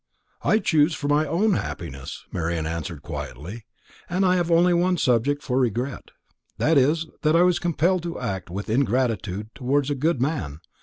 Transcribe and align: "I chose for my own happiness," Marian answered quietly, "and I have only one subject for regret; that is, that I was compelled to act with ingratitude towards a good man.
"I 0.41 0.57
chose 0.57 0.95
for 0.95 1.07
my 1.07 1.27
own 1.27 1.53
happiness," 1.53 2.25
Marian 2.31 2.65
answered 2.65 3.03
quietly, 3.03 3.65
"and 4.09 4.25
I 4.25 4.35
have 4.35 4.49
only 4.49 4.73
one 4.73 4.97
subject 4.97 5.43
for 5.43 5.59
regret; 5.59 6.09
that 6.57 6.75
is, 6.75 7.05
that 7.21 7.35
I 7.35 7.43
was 7.43 7.59
compelled 7.59 8.01
to 8.01 8.19
act 8.19 8.49
with 8.49 8.67
ingratitude 8.67 9.49
towards 9.53 9.91
a 9.91 9.93
good 9.95 10.19
man. 10.19 10.61